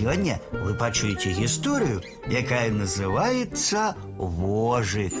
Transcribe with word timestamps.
Сегодня 0.00 0.40
вы 0.50 0.72
пачуеце 0.72 1.30
историю, 1.44 2.00
якая 2.26 2.70
называется 2.70 3.94
«Вожик». 4.16 5.12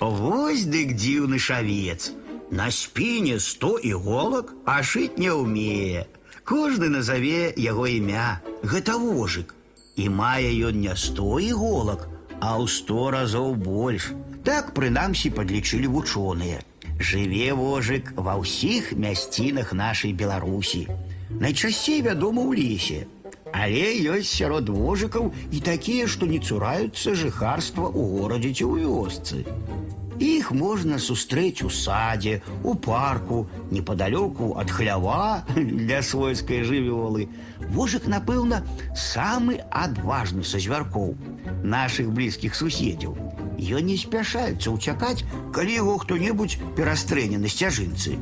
Вось 0.00 0.66
дык 0.68 0.92
дзіўны 1.00 1.38
шавец. 1.38 2.12
На 2.50 2.70
спине 2.70 3.38
сто 3.40 3.78
иголок, 3.82 4.52
а 4.66 4.82
шить 4.82 5.16
не 5.16 5.30
умее. 5.32 6.08
Кожны 6.44 6.90
назове 6.90 7.54
яго 7.56 7.86
імя. 7.88 8.42
Гэта 8.62 8.98
вожык. 8.98 9.54
І 9.96 10.10
мае 10.10 10.52
ён 10.68 10.76
не 10.76 10.94
сто 10.96 11.40
иголок, 11.40 12.04
а 12.36 12.60
ў 12.60 12.68
сто 12.68 13.08
разоў 13.16 13.54
больш. 13.56 14.12
Так 14.44 14.74
прынамсі 14.76 15.32
падлічылі 15.32 15.88
вучоныя. 15.96 16.60
Жыве 17.00 17.56
вожык 17.56 18.12
ва 18.12 18.36
ўсіх 18.36 18.92
мясцінах 18.92 19.72
нашай 19.72 20.12
Беларусі. 20.12 20.84
Найчасцей 21.38 22.02
вядома 22.02 22.42
ў 22.42 22.58
лесе. 22.58 23.06
Але 23.54 23.98
ёсць 24.10 24.34
сярод 24.34 24.70
вожыкаў 24.70 25.30
і 25.50 25.58
такія, 25.60 26.06
што 26.06 26.26
не 26.26 26.38
цураюцца 26.42 27.14
жыхарства 27.14 27.86
ў 27.90 28.02
горадзе 28.18 28.50
ці 28.54 28.64
ў 28.66 28.74
вёсцы. 28.86 29.46
Іх 30.20 30.50
можна 30.52 30.98
сустрэць 31.00 31.64
у 31.64 31.70
садзе, 31.72 32.42
у 32.62 32.74
парку, 32.74 33.48
непадалёку 33.70 34.52
ад 34.60 34.70
хлява 34.70 35.44
для 35.56 36.02
свойскай 36.02 36.60
жывёлы. 36.62 37.28
Вожык, 37.72 38.06
напэўна, 38.06 38.60
самы 38.92 39.64
адважны 39.70 40.44
са 40.44 40.60
звяркоў, 40.60 41.16
нашых 41.64 42.12
блізкіх 42.12 42.54
суседзяў. 42.54 43.16
Ён 43.56 43.88
не 43.88 43.96
спяшаецца 43.96 44.68
ўцякаць, 44.76 45.24
калі 45.56 45.72
яго 45.72 45.96
хто-небудзь 46.04 46.60
перастрэне 46.76 47.40
на 47.40 47.48
сцяжынцы. 47.48 48.20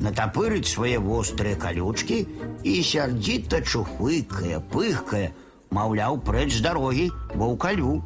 Натапырыць 0.00 0.68
свае 0.68 0.98
вострыя 1.00 1.56
калючкі 1.56 2.18
і 2.62 2.74
сярдзіта 2.84 3.62
чухвыкае, 3.64 4.60
пыхкае, 4.72 5.32
маўляў, 5.70 6.20
прэч 6.20 6.50
з 6.58 6.60
дарогі, 6.68 7.06
бо 7.34 7.54
ўкалю. 7.54 8.02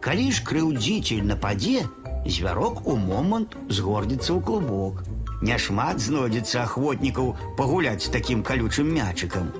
Калі 0.00 0.26
ж 0.32 0.44
крыўдзіцель 0.48 1.26
нападзе, 1.28 1.84
звярок 2.24 2.86
у 2.86 2.96
момант 2.96 3.56
згордзіцца 3.68 4.32
ў 4.32 4.40
клубок. 4.40 5.04
Няшмат 5.44 6.00
знойдзецца 6.02 6.64
ахвотнікаў 6.64 7.36
пагуляць 7.60 8.02
з 8.06 8.12
такім 8.14 8.42
калючым 8.42 8.88
мячыкам. 8.90 9.52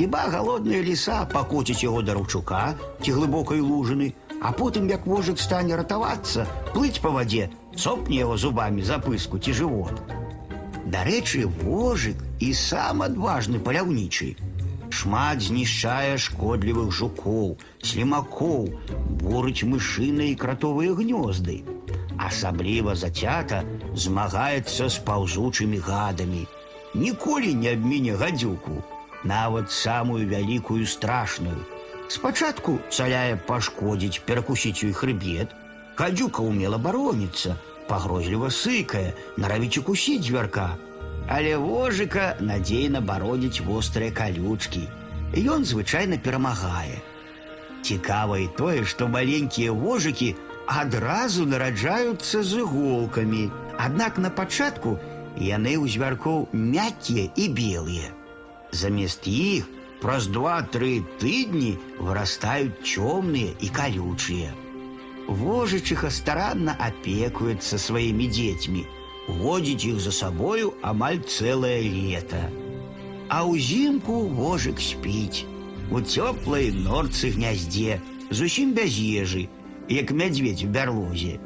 Хіба 0.00 0.24
галодная 0.32 0.80
ліса 0.82 1.28
пакоціць 1.30 1.84
яго 1.84 2.00
да 2.02 2.16
ручука 2.16 2.74
ці 3.04 3.12
глыбокай 3.12 3.60
лужыны, 3.60 4.14
а 4.42 4.50
потым, 4.50 4.88
як 4.90 5.06
вожык 5.06 5.38
стане 5.38 5.76
ратавацца, 5.78 6.48
плыць 6.72 6.98
па 7.04 7.12
вадзе, 7.14 7.52
цопне 7.76 8.24
яго 8.24 8.40
зубамі 8.40 8.82
за 8.82 8.98
пыску 8.98 9.38
ці 9.38 9.54
жывот. 9.54 10.21
Дарэчы, 10.86 11.46
вожык 11.46 12.18
і 12.40 12.52
сам 12.54 13.02
адважны 13.02 13.58
паляўнічы. 13.62 14.34
Шмат 14.92 15.40
знішчае 15.40 16.18
шкодлівых 16.18 16.90
жукоў, 16.92 17.56
слімакоў, 17.80 18.66
бурыць 19.22 19.64
мышыныя 19.64 20.34
і 20.34 20.38
кратовыя 20.42 20.92
гнёзды. 20.98 21.62
Асабліва 22.18 22.94
зацята 22.94 23.62
змагаецца 23.94 24.88
з 24.88 24.98
паўзучымі 25.06 25.78
гадамі. 25.78 26.44
Ніколі 26.94 27.54
не 27.54 27.72
абміне 27.72 28.18
гадзюку, 28.20 28.82
нават 29.24 29.70
самую 29.70 30.28
вялікую 30.28 30.84
страшную. 30.86 31.56
Спачатку 32.08 32.78
цаляе 32.90 33.40
пашкодзіць, 33.48 34.20
перакусіць 34.26 34.84
ёй 34.84 34.92
хрыбет. 34.92 35.54
Гадзюка 35.96 36.42
умела 36.42 36.76
бароніцца, 36.76 37.56
пагрозліва 37.88 38.50
сыкае, 38.50 39.12
наравіць 39.36 39.78
укусіць 39.78 40.24
звярка. 40.26 40.76
Але 41.28 41.56
вожыка 41.56 42.36
надзейна 42.40 43.00
бародзіць 43.00 43.64
вострыя 43.66 44.10
калючкі. 44.10 44.84
Ён 45.32 45.64
звычайна 45.64 46.18
перамагае. 46.18 47.00
Цікава 47.82 48.38
і 48.38 48.48
тое, 48.58 48.84
што 48.84 49.08
маленькія 49.08 49.72
вожыкі 49.72 50.34
адразу 50.66 51.46
нараджаюцца 51.46 52.42
з 52.42 52.62
іголкамі. 52.62 53.50
Аднак 53.78 54.18
на 54.18 54.30
пачатку 54.30 54.98
яны 55.36 55.74
ў 55.80 55.88
звяркоў 55.88 56.48
мяккія 56.52 57.30
і 57.36 57.48
белыя. 57.48 58.12
Замест 58.72 59.26
іх 59.26 59.68
праз 60.02 60.28
два-тры 60.28 61.02
тыдні 61.22 61.78
вырастаюць 61.98 62.82
цёмныя 62.82 63.54
і 63.60 63.68
калючыя. 63.68 64.52
Вожычиха 65.28 66.10
старанна 66.10 66.74
апекуецца 66.78 67.78
сваімі 67.78 68.26
дзецьмі, 68.26 68.82
водзіць 69.28 69.86
іх 69.86 70.00
за 70.02 70.12
сабою 70.12 70.74
амаль 70.82 71.22
цэлае 71.22 71.82
лета. 71.86 72.50
А 73.28 73.44
ўзімку 73.46 74.26
вожык 74.34 74.82
спіць 74.82 75.46
у 75.90 76.00
цёплай 76.00 76.72
норцы 76.72 77.30
гняздзе, 77.30 78.00
зусім 78.30 78.74
без 78.74 78.98
ежы, 78.98 79.48
як 79.88 80.10
мядзведь 80.10 80.64
у 80.64 80.68
бярлозе. 80.68 81.38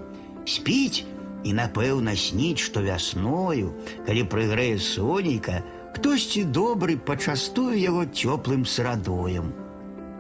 Спіць 0.46 1.04
і 1.44 1.52
напэўна 1.52 2.16
сніць, 2.16 2.62
што 2.62 2.80
вясною, 2.82 3.74
калі 4.06 4.22
прыгрэе 4.24 4.78
сонейка, 4.78 5.62
хтосьці 5.94 6.44
добры 6.48 6.96
пачастуе 6.96 7.76
яго 7.78 8.06
цёплым 8.06 8.64
сырадоем. 8.64 9.65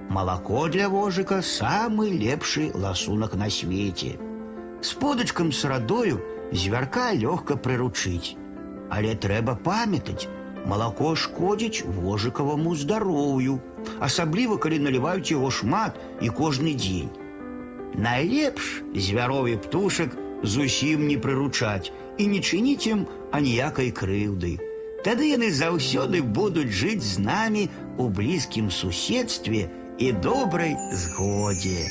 Малако 0.08 0.68
для 0.68 0.88
вожыка 0.88 1.42
самы 1.42 2.10
лепшы 2.10 2.70
ласунак 2.74 3.34
на 3.34 3.50
свеце. 3.50 4.16
З 4.80 4.94
подачкам 4.94 5.50
сырадою 5.50 6.22
звярка 6.52 7.12
лёгка 7.12 7.56
прыручыць. 7.56 8.36
Але 8.88 9.14
трэба 9.18 9.56
памятаць, 9.56 10.28
малако 10.64 11.14
шкодзіць 11.16 11.82
вожыкаваму 11.82 12.74
здароўю, 12.76 13.58
асабліва 13.98 14.58
калі 14.62 14.78
наліваюць 14.86 15.32
яго 15.32 15.50
шмат 15.50 15.98
і 16.20 16.30
кожны 16.30 16.74
дзень. 16.78 17.10
Найлепш 17.94 18.82
звярові 18.94 19.56
птушак 19.56 20.14
зусім 20.42 21.06
не 21.08 21.18
прыручаць 21.18 21.90
і 22.18 22.26
не 22.30 22.38
чыніць 22.38 22.86
ім 22.86 23.06
аніякай 23.32 23.90
крыўды. 23.90 24.58
Тады 25.02 25.30
яны 25.34 25.50
заўсёды 25.50 26.22
будуць 26.22 26.70
жыць 26.70 27.02
з 27.02 27.18
намі 27.26 27.66
у 27.98 28.08
блізкім 28.08 28.70
суседстве 28.70 29.66
і 29.98 30.12
добрай 30.12 30.76
згодзе. 30.92 31.88